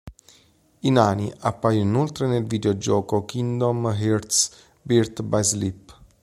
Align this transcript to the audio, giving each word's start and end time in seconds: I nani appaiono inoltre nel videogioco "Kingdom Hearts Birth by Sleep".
I 0.81 0.89
nani 0.89 1.31
appaiono 1.41 1.87
inoltre 1.87 2.25
nel 2.25 2.47
videogioco 2.47 3.23
"Kingdom 3.23 3.85
Hearts 3.85 4.49
Birth 4.81 5.21
by 5.21 5.43
Sleep". 5.43 5.95